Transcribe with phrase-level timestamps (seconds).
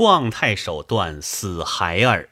[0.00, 2.30] 旷太手段死孩儿。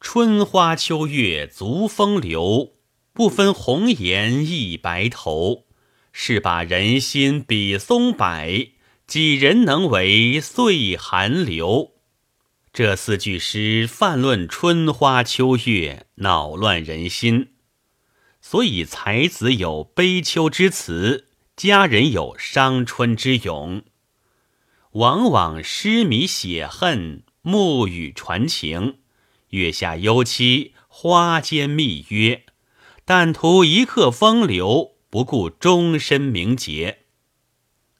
[0.00, 2.72] 春花秋月足风流，
[3.12, 5.66] 不分红颜亦白头。
[6.10, 8.72] 是把人心比松柏，
[9.06, 11.92] 几人能为岁寒流？
[12.72, 17.52] 这四句诗泛论春花秋月，恼乱人心。
[18.40, 23.84] 所以才子有悲秋之词，佳人有伤春之咏。
[24.92, 28.98] 往往诗迷写恨，暮雨传情，
[29.50, 32.44] 月下幽栖，花间密约，
[33.04, 34.92] 但图一刻风流。
[35.12, 37.00] 不顾终身名节，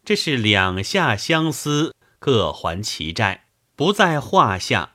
[0.02, 4.94] 这是两下相思，各还其债，不在话下。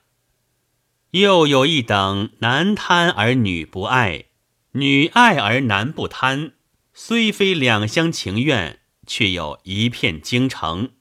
[1.11, 4.25] 又有一等男贪而女不爱，
[4.72, 6.53] 女爱而男不贪，
[6.91, 10.94] 虽非两厢情愿，却有一片京城。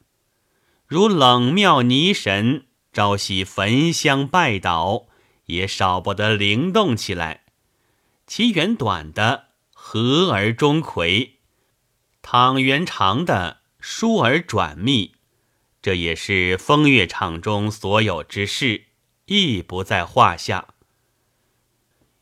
[0.87, 5.07] 如冷庙泥神，朝夕焚香拜祷，
[5.47, 7.45] 也少不得灵动起来。
[8.27, 9.47] 其缘短的。
[9.88, 11.35] 和而终魁，
[12.21, 15.13] 倘缘长的疏而转密，
[15.80, 18.87] 这也是风月场中所有之事，
[19.27, 20.75] 亦不在话下。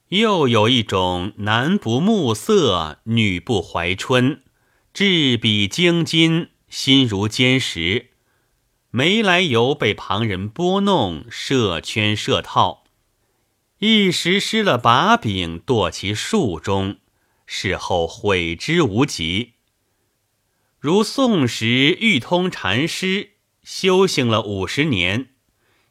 [0.09, 4.43] 又有一种男不暮色，女不怀春，
[4.93, 8.11] 志比精金，心如坚石，
[8.97, 12.85] 没来由被旁人拨弄，设圈设套，
[13.81, 16.99] 一时失了把柄，堕其术中。
[17.45, 19.55] 事后悔之无及。
[20.79, 23.31] 如宋时玉通禅师
[23.65, 25.31] 修行了五十年，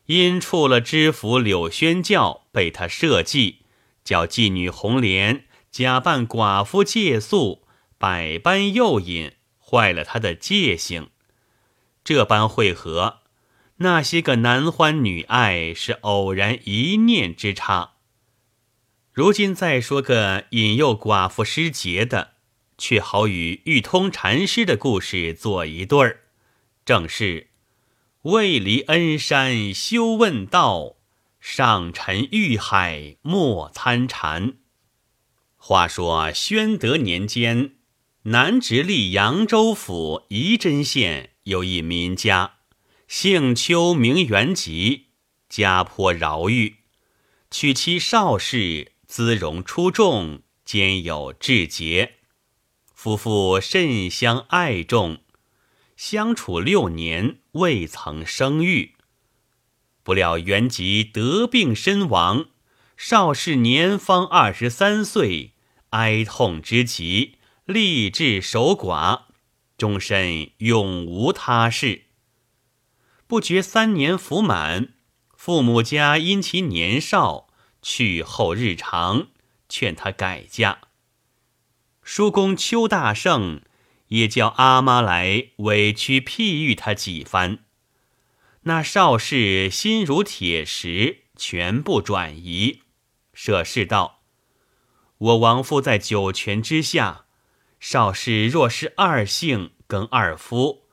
[0.06, 3.66] 因触了知府柳宣教，被他设计，
[4.06, 11.09] 叫妓女红莲假扮寡妇借宿，百般诱引，坏了他的戒性。
[12.04, 13.20] 这般会合，
[13.78, 17.94] 那些个男欢女爱，是偶然一念之差。
[19.12, 22.31] 如今再说个引诱寡妇失节的，
[22.78, 26.22] 却好与玉通禅师的故事做一对儿。
[26.84, 27.50] 正是
[28.24, 30.96] 未离恩山休问道，
[31.40, 34.53] 上沉欲海莫参禅。
[35.56, 37.75] 话说宣德年间，
[38.24, 42.56] 南直隶扬州府仪真县有一民家，
[43.08, 45.08] 姓邱名元吉，
[45.50, 46.78] 家颇饶裕，
[47.52, 48.94] 娶妻邵氏。
[49.06, 52.16] 姿容出众，兼有志节，
[52.96, 55.20] 夫妇甚相爱重，
[55.96, 58.96] 相处六年未曾生育。
[60.02, 62.48] 不料元吉得病身亡，
[62.98, 65.54] 邵氏年方二十三岁，
[65.92, 69.25] 哀痛之极，立志守寡，
[69.83, 72.03] 终身永无他事。
[73.27, 74.94] 不觉三年服满，
[75.35, 77.49] 父母家因其年少。
[77.81, 79.27] 去后日长，
[79.67, 80.77] 劝他改嫁。
[82.01, 83.61] 叔公邱大圣
[84.07, 87.65] 也叫阿妈来委屈譬喻他几番。
[88.61, 92.83] 那邵氏心如铁石，全部转移，
[93.33, 94.21] 舍事道
[95.19, 97.25] ：“我亡夫在九泉之下，
[97.81, 100.83] 邵氏若是二姓更二夫，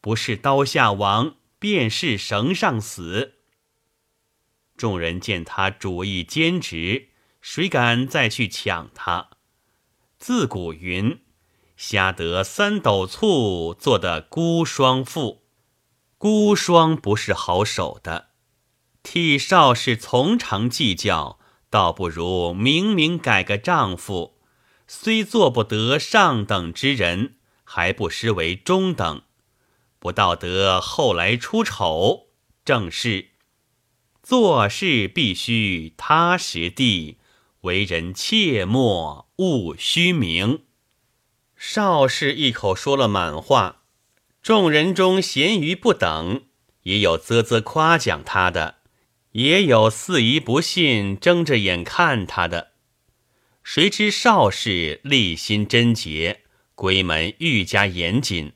[0.00, 3.34] 不是刀下亡，便是绳上死。”
[4.76, 7.08] 众人见他主意坚直，
[7.40, 9.30] 谁敢再去抢他？
[10.18, 11.22] 自古云
[11.76, 15.44] ：“瞎得三斗醋，做的孤双妇。”
[16.18, 18.28] 孤双不是好守的。
[19.02, 21.38] 替少氏从长计较，
[21.70, 24.38] 倒不如明明改个丈夫。
[24.86, 27.36] 虽做不得上等之人，
[27.72, 29.22] 还不失为中等。
[30.00, 32.26] 不道德，后来出丑，
[32.64, 33.28] 正是。
[34.24, 37.18] 做事必须踏实地，
[37.60, 40.64] 为人切莫误虚名。
[41.54, 43.82] 邵氏一口说了满话，
[44.42, 46.46] 众人中咸鱼不等，
[46.82, 48.78] 也有啧啧夸奖他的，
[49.30, 52.72] 也有肆意不信、睁着眼看他的。
[53.62, 56.40] 谁知邵氏立心贞洁，
[56.80, 58.54] 闺门愈加严谨，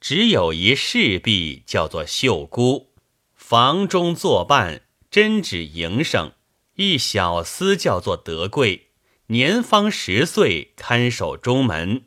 [0.00, 2.92] 只有一侍婢叫做秀姑，
[3.34, 4.82] 房中作伴。
[5.10, 6.34] 真指营生，
[6.76, 8.90] 一小厮叫做德贵，
[9.26, 12.04] 年方十岁，看守中门，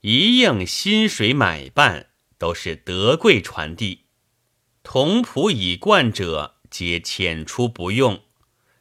[0.00, 2.06] 一应薪水买办，
[2.38, 4.04] 都是德贵传递。
[4.82, 8.22] 同仆以惯者，皆遣出不用，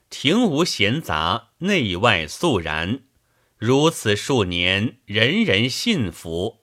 [0.09, 3.01] 庭无闲杂，内外肃然。
[3.65, 6.60] 如此数年，人人信服，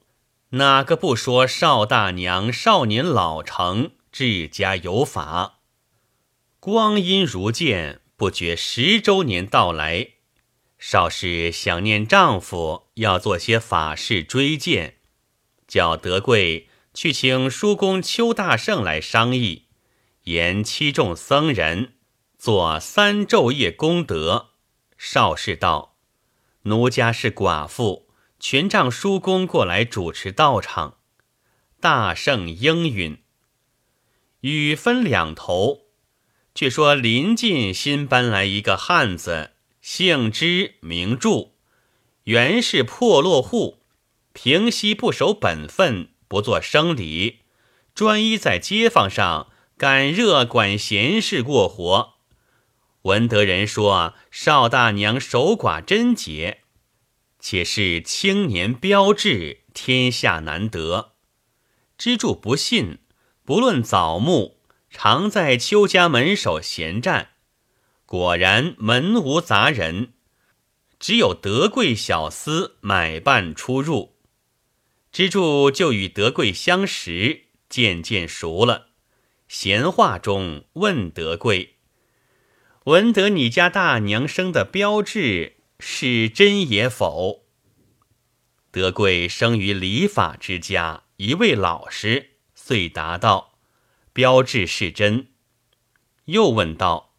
[0.49, 5.61] 哪个不说少大娘少年老成，治家有法。
[6.59, 10.09] 光阴如箭，不觉十周年到来。
[10.77, 14.97] 少氏想念丈夫，要做些法事追荐，
[15.67, 19.65] 叫德贵去请叔公邱大圣来商议，
[20.25, 21.93] 言七众僧人
[22.37, 24.51] 做三昼夜功德。
[24.99, 25.87] 少氏道
[26.63, 28.07] ：“奴家是寡妇，
[28.39, 30.97] 全仗叔公过来主持道场。”
[31.81, 33.17] 大圣应允。
[34.41, 35.85] 雨分两头，
[36.53, 39.51] 却说临近新搬来一个汉子。
[39.81, 41.55] 姓支名柱，
[42.25, 43.79] 原是破落户，
[44.31, 47.39] 平息不守本分，不做生理，
[47.95, 52.13] 专一在街坊上赶热管闲事过活。
[53.03, 56.59] 闻得人说少大娘守寡贞洁，
[57.39, 61.13] 且是青年标致，天下难得。
[61.97, 62.99] 支柱不信，
[63.43, 64.57] 不论早暮，
[64.89, 67.29] 常在邱家门首闲站。
[68.05, 70.13] 果然门无杂人，
[70.99, 74.17] 只有德贵小厮买办出入。
[75.11, 78.89] 支柱就与德贵相识，渐渐熟了。
[79.47, 81.77] 闲话中问德贵
[82.85, 87.45] ：“闻得你家大娘生的标志是真也否？”
[88.71, 93.57] 德贵生于礼法之家，一位老实，遂答道
[94.13, 95.27] ：“标志是真。”
[96.25, 97.09] 又问道。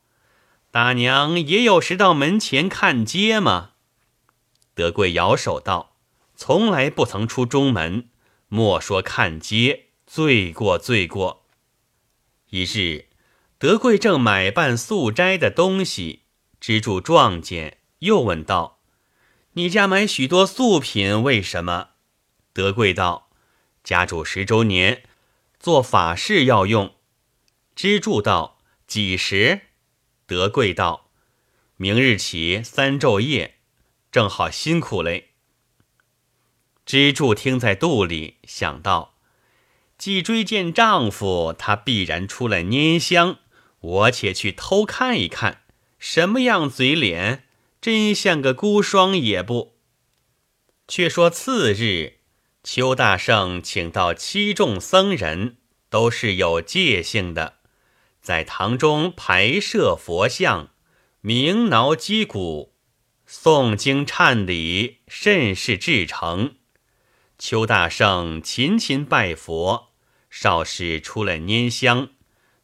[0.71, 3.73] 大娘也有时到门前看街吗？
[4.75, 5.99] 德贵摇手道
[6.35, 8.09] ：“从来不曾出中门，
[8.49, 11.45] 莫说看街，罪过罪过。”
[12.49, 13.09] 一日，
[13.63, 16.23] 德贵正买办素斋的东西，
[16.59, 18.81] 支柱撞见，又问道
[19.55, 21.91] ：“你家买许多素品，为什么？”
[22.53, 23.31] 德贵道
[23.85, 25.05] ：“家主十周年，
[25.61, 26.97] 做法事要用。”
[27.77, 29.61] 支柱道：“几时？”
[30.27, 31.13] 德贵道
[31.79, 33.59] ：“明日起三昼夜，
[34.11, 35.35] 正好辛苦嘞。”
[36.85, 39.15] 支柱听在肚里，想到
[39.97, 43.39] 既追见丈夫，他必然出来拈香，
[43.83, 45.63] 我且去偷看一看，
[45.99, 47.45] 什么样嘴脸，
[47.81, 49.77] 真像个孤霜也不。
[50.89, 52.19] 却说次日，
[52.63, 55.57] 邱大圣请到七众僧人，
[55.91, 57.59] 都是有戒性的。
[58.21, 60.71] 在堂中排设佛像，
[61.21, 62.73] 鸣铙击鼓，
[63.29, 66.55] 诵经忏礼，甚是至诚。
[67.37, 69.89] 邱大圣勤勤拜佛，
[70.31, 72.11] 少时出来拈香，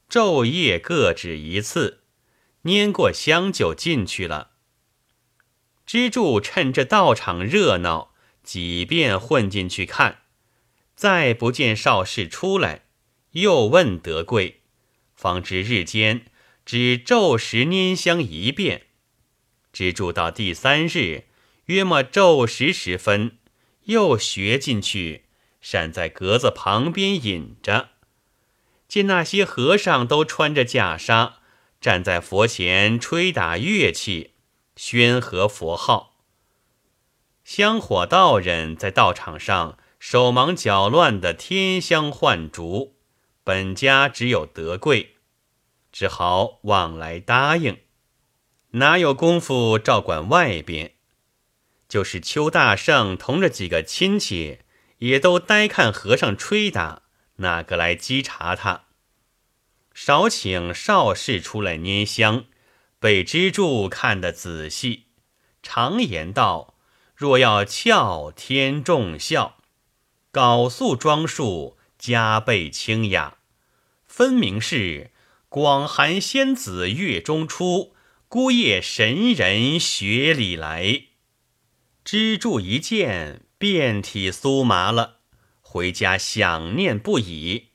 [0.09, 2.01] 昼夜各只一次，
[2.65, 4.53] 拈过香就进去了。
[5.85, 10.23] 支柱趁着道场热闹，几遍混进去看，
[10.95, 12.85] 再不见少氏出来，
[13.33, 14.63] 又问德贵。
[15.15, 16.27] 方知日间
[16.65, 18.87] 只昼时拈香一遍，
[19.73, 21.25] 支柱到第三日，
[21.67, 23.37] 约莫昼时时分，
[23.85, 25.25] 又学进去，
[25.61, 27.91] 闪在格子旁边引着。
[28.89, 31.35] 见那些和尚都穿着袈裟，
[31.81, 34.33] 站在佛前吹打乐器，
[34.75, 36.17] 宣和佛号。
[37.45, 42.97] 香火道人在道场上手忙脚乱的添香换烛。
[43.45, 45.17] 本家只有德贵，
[45.91, 47.79] 只好往来答应，
[48.73, 50.93] 哪有功夫照管外边？
[51.89, 54.59] 就是邱大圣同着几个亲戚，
[54.99, 57.05] 也都呆看和尚吹打，
[57.39, 58.85] 哪个来稽查他？
[59.93, 62.45] 少请少氏出来拈香，
[63.01, 65.07] 被支柱看得仔细。
[65.63, 66.75] 常言道：
[67.17, 69.57] 若要俏，天重孝；
[70.33, 73.39] 缟素装束，加倍清雅。
[74.07, 75.11] 分明是
[75.49, 77.95] 广寒仙子月中出，
[78.29, 81.03] 孤夜神人雪里来。
[82.05, 85.18] 支柱一见，遍体酥麻了，
[85.79, 87.69] 回家想念不已。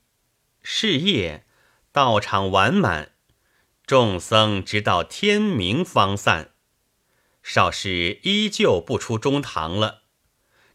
[0.62, 1.46] 是夜
[1.94, 3.14] 道场完满，
[3.86, 6.52] 众僧直到天明方散。
[7.42, 10.02] 少时依旧不出中堂了。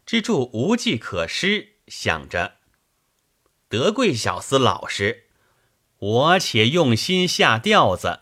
[0.07, 2.55] 支柱无计可施，想着
[3.67, 5.27] 德贵小厮老实。
[5.99, 8.21] 我且用心下调子。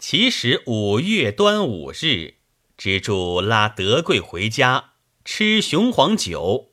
[0.00, 2.38] 其实五月端午日，
[2.76, 6.71] 支柱拉德贵回家吃雄黄酒。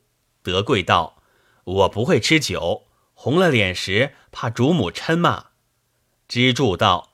[0.50, 1.22] 德贵道
[1.64, 5.50] ：“我不会吃酒，红了脸时怕主母嗔骂。”
[6.28, 7.12] 支柱道：“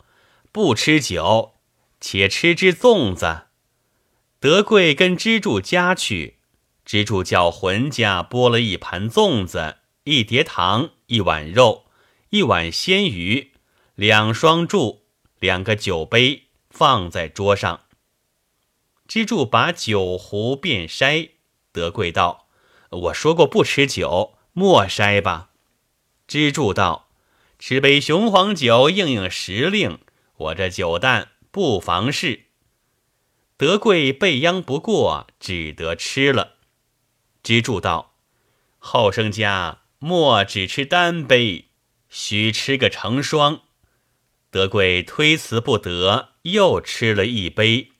[0.54, 1.56] 不吃酒，
[2.00, 3.48] 且吃只粽子。”
[4.40, 6.38] 德贵跟支柱家去，
[6.86, 11.84] 支柱叫浑家拨了一盘粽子，一碟糖，一碗肉。
[12.30, 13.52] 一碗鲜鱼，
[13.96, 15.00] 两双箸，
[15.40, 17.82] 两个酒杯放在桌上。
[19.08, 21.32] 支柱把酒壶便筛，
[21.72, 22.45] 德贵道
[22.90, 25.52] ：“我说过不吃酒，莫筛吧。”
[26.28, 27.10] 支柱道
[27.60, 30.00] ：“吃杯雄黄酒应应时令，
[30.38, 32.46] 我这酒淡不妨事。”
[33.58, 36.56] 德贵被央不过，只得吃了。
[37.42, 38.16] 支柱道
[38.80, 41.70] ：“后生家莫只吃单杯，
[42.10, 43.62] 须吃个成双。”
[44.52, 47.92] 德贵推辞不得，又吃了一杯。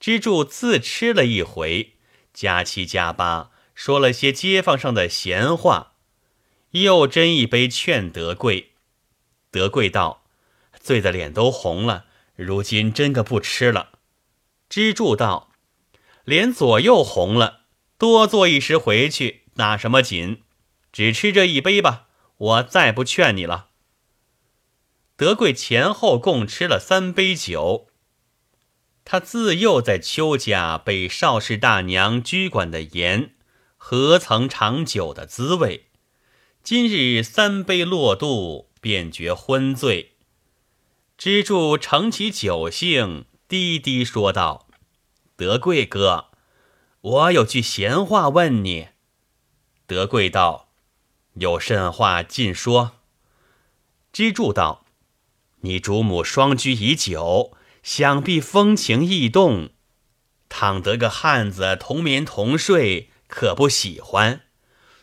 [0.00, 1.94] 支柱自吃了一回，
[2.34, 5.94] 加七加八说了些街坊上的闲话，
[6.70, 8.72] 又斟一杯劝德贵。
[9.50, 10.24] 德贵道
[10.80, 13.90] ：“醉的脸都红了，如今真个不吃了。”
[14.68, 15.52] 支柱道
[16.24, 17.62] ：“脸左右红了，
[17.98, 20.42] 多坐一时回去，打什么紧？
[20.92, 23.68] 只吃这一杯吧，我再不劝你了。”
[25.16, 27.88] 德贵前后共吃了三杯酒。
[29.04, 33.34] 他自幼在邱家被邵氏大娘拘管的严，
[33.84, 35.88] 何曾尝酒的滋味？
[36.62, 40.12] 今日三杯落肚，便觉昏醉。
[41.18, 44.68] 支柱乘起酒兴，低低说道
[45.34, 46.26] ：“德贵哥，
[47.00, 48.86] 我有句闲话问你。”
[49.88, 50.68] 德贵道
[51.34, 52.92] ：“有甚话尽说。”
[54.12, 54.86] 支柱道
[55.62, 59.70] ：“你主母双居已久。”想必风情异动，
[60.48, 64.42] 倘得个汉子同眠同睡，可不喜欢？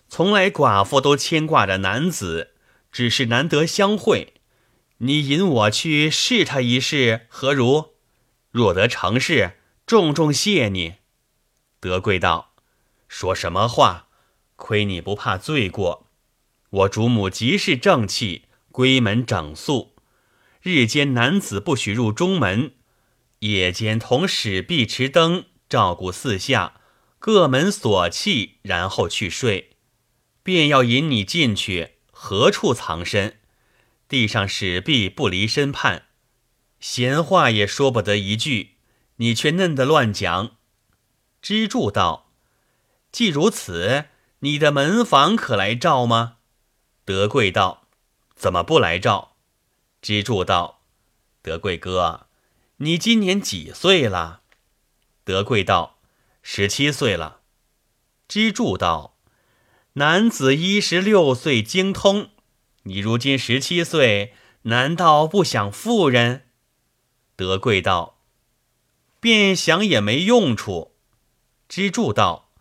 [0.08, 2.52] 从来寡妇都牵挂着男子，
[2.92, 4.36] 只是难得相会。
[5.00, 7.96] 你引我去试他一试，何如？
[8.52, 9.54] 若得成事，
[9.88, 10.98] 重重谢你。
[11.80, 12.54] 德贵道
[13.10, 14.10] ：“说什么话？
[14.56, 16.06] 亏你不怕罪过。
[16.70, 19.96] 我主母极是正气，闺门整肃。”
[20.62, 22.74] 日间男子不许入中门，
[23.40, 26.79] 夜间同使婢持灯照顾四下，
[27.20, 29.76] 各门锁气，然后去睡。
[30.42, 33.40] 便要引你进去，何处藏身？
[34.08, 36.06] 地上使婢不离身畔，
[36.80, 38.78] 闲话也说不得一句，
[39.18, 40.56] 你却嫩得乱讲。
[41.42, 42.32] 支柱道
[43.12, 44.06] ：“既如此，
[44.40, 46.38] 你的门房可来照吗？”
[47.06, 47.88] 德贵道
[48.36, 49.36] ：“怎么不来照？”
[50.02, 50.82] 支柱道
[51.44, 52.28] ：“德贵哥，
[52.78, 54.42] 你今年几岁了？”
[55.24, 55.99] 德贵道
[56.42, 57.42] ：“十七岁了。”
[58.28, 59.18] 支柱道
[59.94, 62.30] ：“男子一十六岁精通，
[62.84, 66.46] 你如今十七岁，难道不想妇人？”
[67.36, 68.20] 德贵道
[69.20, 70.96] ：“便想也没用处。”
[71.68, 72.52] 支柱道：“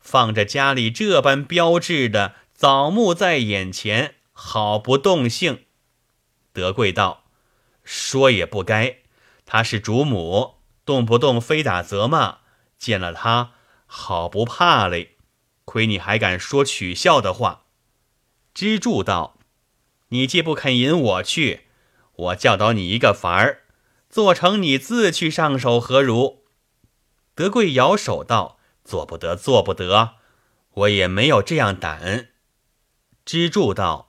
[0.00, 5.64] 放着家里这般标致的枣木在眼前，好不动性。”
[6.52, 7.24] 德贵道
[7.84, 8.98] ：“说也不该，
[9.46, 12.38] 她是主母，动不动非打责骂，
[12.78, 13.52] 见了他
[13.86, 15.16] 好不怕嘞。
[15.64, 17.64] 亏你还敢说取笑的话。”
[18.54, 19.38] 支柱道
[20.08, 21.66] ：“你既不肯引我去，
[22.14, 23.64] 我教导你一个法儿，
[24.08, 26.44] 做成你自去上手，何如？”
[27.36, 30.14] 德贵摇手道：“做不得，做不得，
[30.72, 32.30] 我也没有这样胆。”
[33.24, 34.06] 支柱道。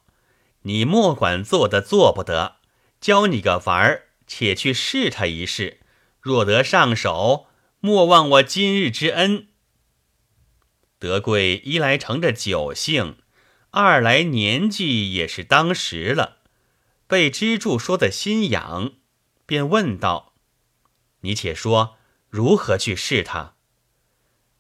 [0.64, 2.58] 你莫管做的做不得，
[3.00, 5.80] 教你个法儿，且去试他一试。
[6.20, 7.48] 若得上手，
[7.82, 9.48] 莫忘我今日之恩。
[10.98, 13.18] 德贵一来乘着酒兴，
[13.72, 16.40] 二来年纪也是当时了，
[17.08, 18.96] 被支柱说的心痒，
[19.46, 20.34] 便问道
[21.22, 21.96] ：“你且说
[22.30, 23.56] 如何去试他？”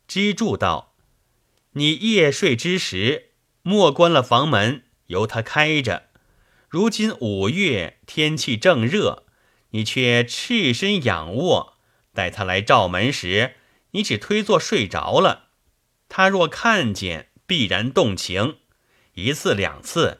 [0.07, 0.95] 支柱道
[1.73, 6.09] ：“你夜睡之时，莫关了房门。”由他开着。
[6.69, 9.25] 如今五月天气正热，
[9.71, 11.78] 你却赤身仰卧。
[12.19, 13.55] 待他来照门时，
[13.91, 15.51] 你只推坐睡着了。
[16.09, 18.57] 他若看见，必然动情。
[19.13, 20.19] 一次两次，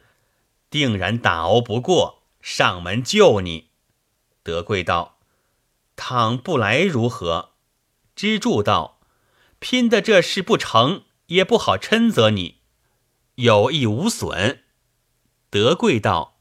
[0.69, 3.71] 定然打熬不过，上门救你。
[4.43, 5.19] 德贵道
[5.97, 7.55] ：“倘不来如何？”
[8.15, 9.01] 支柱道
[9.59, 12.61] ：“拼的这事不成，也不好嗔责你。
[13.35, 14.63] 有益无损。”
[15.51, 16.37] 德贵道：“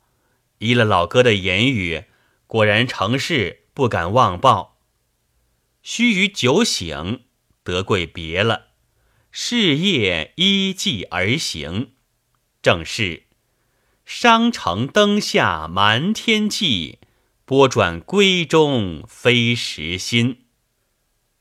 [0.58, 2.04] 依了老哥的言语，
[2.46, 4.76] 果然成事，不敢妄报。”
[5.90, 7.22] 须臾酒醒，
[7.62, 8.72] 德贵别了，
[9.30, 11.92] 事业依计而行。
[12.60, 13.22] 正是
[14.04, 16.98] 商城灯下瞒天计，
[17.46, 20.44] 拨转闺中非时心。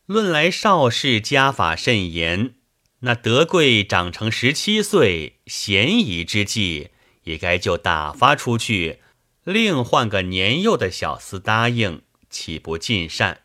[0.06, 2.54] 论来邵氏家法甚严，
[3.00, 6.88] 那德贵长成十七岁，嫌疑之际。
[7.24, 9.00] 也该就打发出去，
[9.44, 12.00] 另换个年幼的小厮答应，
[12.30, 13.42] 岂不尽善？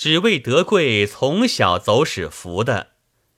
[0.00, 2.92] 只为德贵从小走使服的，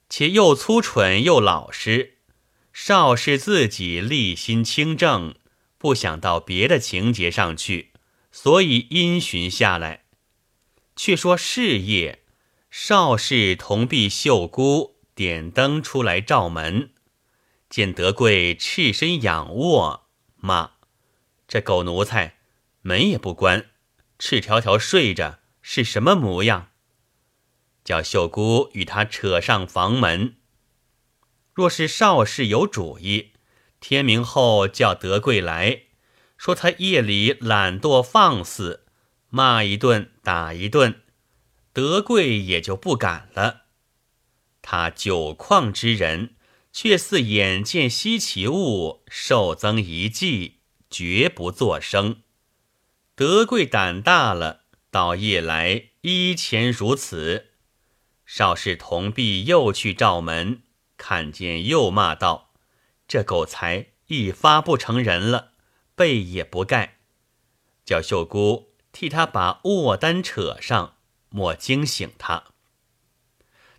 [0.09, 2.19] 且又粗蠢又老实，
[2.73, 5.35] 少氏自己立心清正，
[5.76, 7.90] 不想到别的情节上去，
[8.31, 10.04] 所以因循下来。
[10.95, 12.23] 却说是夜，
[12.71, 16.92] 少氏同婢秀姑点灯出来照门。
[17.69, 20.75] 见德贵赤身仰卧，骂
[21.49, 22.37] ：“这狗奴才，
[22.83, 23.66] 门也不关，
[24.16, 26.69] 赤条条睡着，是什么模样？”
[27.83, 30.37] 叫秀姑与他扯上房门。
[31.54, 33.33] 若是少氏有主意，
[33.81, 35.85] 天明后叫德贵来
[36.37, 38.85] 说，他夜里懒惰放肆，
[39.31, 41.02] 骂一顿打一顿，
[41.73, 43.62] 德贵也就不敢了。
[44.61, 46.37] 他酒旷之人。
[46.75, 52.23] 却似眼见稀奇物，受增一计，绝不作声。
[53.14, 54.62] 德贵胆大了，
[54.92, 57.46] 到夜来依前如此。
[58.26, 60.62] 少氏同婢又去照门，
[60.99, 62.52] 看见又骂道
[63.08, 65.52] ：“这狗才一发不成人了，
[65.96, 66.99] 被也不盖。”
[67.87, 70.96] 叫秀姑替他把卧单扯上，
[71.30, 72.44] 莫惊醒他。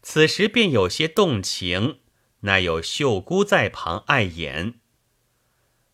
[0.01, 1.99] 此时便有些动情。
[2.45, 4.81] 那有秀姑在旁碍眼。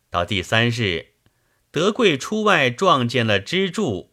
[0.09, 1.09] 到第三日，
[1.69, 4.09] 德贵出外撞见了支柱，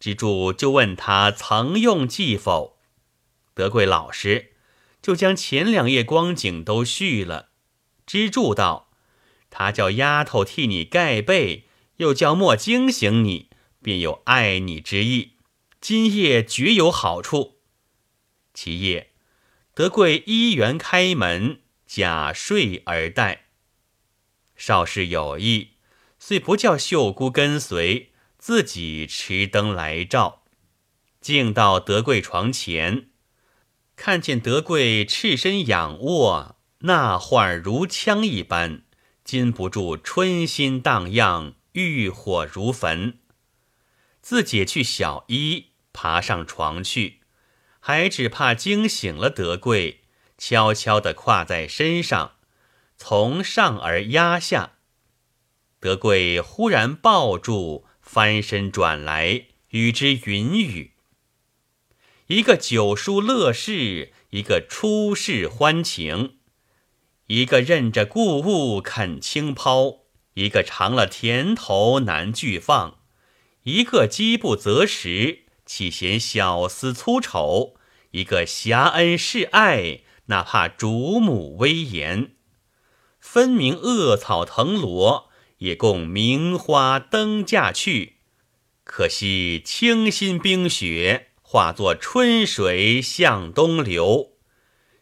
[0.00, 2.80] 支柱就问他曾用计否。
[3.54, 4.54] 德贵老实，
[5.00, 7.50] 就将前两夜光景都叙了。
[8.06, 8.90] 支柱道
[9.50, 15.34] ：“他叫丫头替你盖被，又叫莫惊醒你，便有爱你之意。
[15.80, 17.60] 今夜绝有好处。”
[18.52, 19.12] 其夜，
[19.74, 21.60] 德贵依园开门。
[21.86, 23.46] 假睡而待，
[24.54, 25.70] 少氏有意，
[26.20, 28.09] 遂不叫秀姑跟随，
[28.40, 30.44] 自己持灯来照。
[31.20, 33.10] 径到德贵床前，
[33.94, 38.82] 看见德贵赤身仰卧，那画如枪一般，
[39.22, 43.18] 禁不住春心荡漾，欲火如焚。
[44.22, 47.20] 自己去小衣，爬上床去，
[47.78, 50.00] 还只怕惊醒了德贵。
[50.38, 52.36] 悄悄地跨在身上，
[52.96, 54.78] 从上而压下。
[55.78, 60.94] 德贵忽然抱住，翻身转来，与之云雨。
[62.26, 66.30] 一个九叔乐事，一个出世欢情；
[67.28, 70.00] 一个认着故物肯轻抛，
[70.34, 72.98] 一个尝了甜头难拒放；
[73.62, 77.76] 一个饥不择食，岂嫌小厮粗丑；
[78.10, 80.00] 一个侠恩示爱。
[80.26, 82.34] 哪怕主母威严，
[83.20, 85.29] 分明恶草藤萝，
[85.60, 88.16] 也供名花灯驾去。
[88.84, 94.32] 可惜清新冰雪化作春水向东流，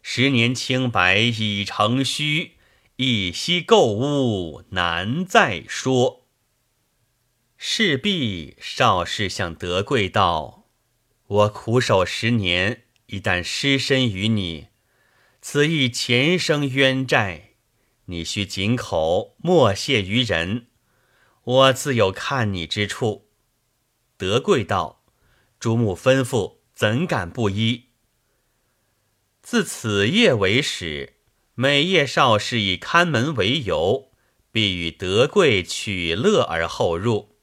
[0.01, 2.53] 十年清白已成虚，
[2.95, 6.27] 一夕购物难再说。
[7.57, 10.69] 势必少氏向德贵道
[11.27, 14.67] ：“我苦守十年，一旦失身于你。”
[15.41, 17.48] 此亦前生冤债，
[18.09, 20.65] 你须紧口，莫泄于人。
[21.43, 23.29] 我自有看你之处。
[24.17, 25.03] 德贵道
[25.59, 27.89] ：“主母吩咐，怎敢不依？”
[29.43, 31.17] 自此夜为始，
[31.53, 34.11] 每夜少氏以看门为由，
[34.51, 37.37] 必与德贵取乐而后入。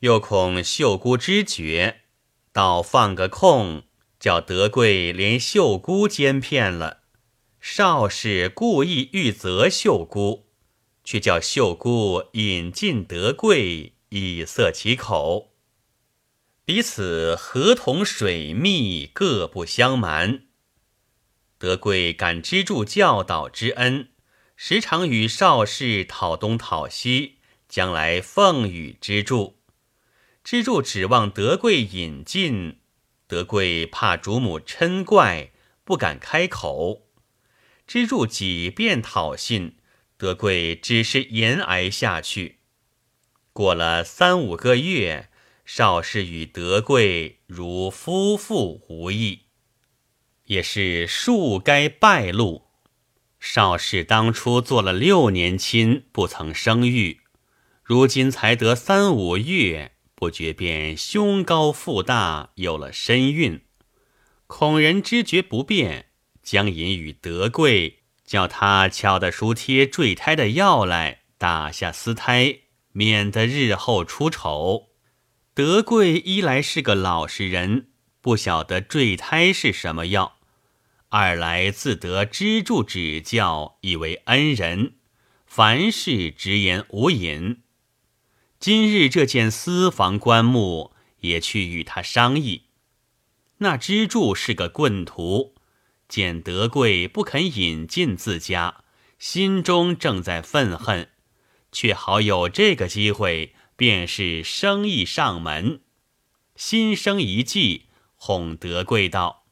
[0.00, 2.02] 又恐秀姑知觉，
[2.52, 3.84] 倒放个空，
[4.20, 7.04] 叫德贵连秀姑奸骗了。
[7.68, 10.46] 少氏故意欲责秀姑，
[11.02, 15.52] 却叫秀姑引进德贵，以塞其口。
[16.64, 20.44] 彼此合同水密，各不相瞒。
[21.58, 24.10] 德贵感支柱教导之恩，
[24.54, 29.58] 时常与少氏讨东讨西，将来奉与支柱。
[30.44, 32.78] 支柱指望德贵引进，
[33.26, 35.50] 德贵怕主母嗔怪，
[35.84, 37.05] 不敢开口。
[37.86, 39.76] 支柱几遍讨信，
[40.16, 42.58] 德贵只是延挨下去。
[43.52, 45.28] 过了三五个月，
[45.64, 49.42] 少氏与德贵如夫妇无异，
[50.46, 52.66] 也是树该败露。
[53.38, 57.20] 少氏当初做了六年亲，不曾生育，
[57.84, 63.60] 如今才得三五月，不觉便胸高腹大，有了身孕，
[64.48, 66.05] 恐人知觉不便。
[66.46, 72.60] 将银与德贵，叫他敲得书贴坠胎的药来，打下私胎，
[72.92, 74.90] 免得日后出丑。
[75.54, 77.88] 德贵一来是个老实人，
[78.20, 80.36] 不晓得坠胎是什么药；
[81.08, 84.94] 二来自得支柱指教，以为恩人，
[85.46, 87.62] 凡事直言无隐。
[88.60, 92.66] 今日这件私房棺木，也去与他商议。
[93.58, 95.55] 那支柱是个棍徒，
[96.08, 98.84] 见德贵不肯引进自家，
[99.18, 101.10] 心中正在愤恨，
[101.72, 103.54] 却好有这个机会。
[103.78, 105.82] 便是生意上门，
[106.54, 109.44] 心生一计，哄德贵道：“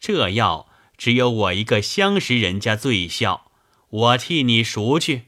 [0.00, 3.52] 这药只有我一个相识人家最效，
[3.90, 5.26] 我替你赎去。”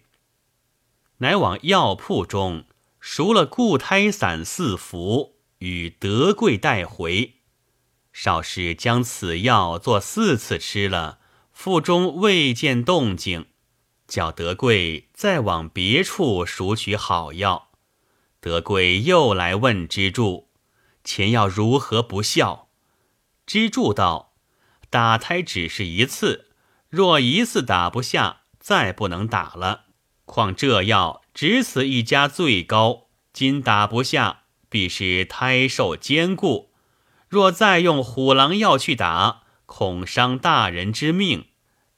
[1.19, 2.65] 乃往药铺中
[2.99, 7.35] 赎了固胎散四服，与德贵带回。
[8.13, 11.19] 少师将此药做四次吃了，
[11.53, 13.47] 腹中未见动静，
[14.07, 17.71] 叫德贵再往别处赎取好药。
[18.41, 20.51] 德贵又来问支柱
[21.05, 22.69] ：“钱要如何不孝？”
[23.47, 24.35] 支柱道
[24.91, 26.51] ：“打胎只是一次，
[26.89, 29.87] 若一次打不下，再不能打了。
[30.25, 36.72] 况这药只此一家最高，今打不下，必是胎受坚固。
[37.33, 41.47] 若再用虎狼药去打，恐伤大人之命。”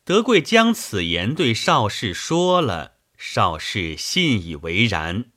[0.07, 5.33] 德贵将此言对邵氏说了，邵氏信以为然。